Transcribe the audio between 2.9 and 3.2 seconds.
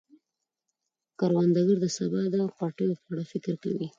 په